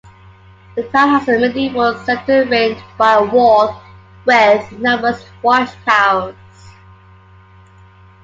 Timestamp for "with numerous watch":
4.25-5.69